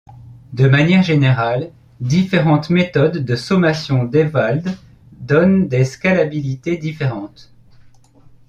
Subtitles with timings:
[0.53, 1.69] De manière générale,
[1.99, 4.67] différentes méthodes de sommation d'Ewald
[5.11, 7.53] donnent des scalabilités différentes.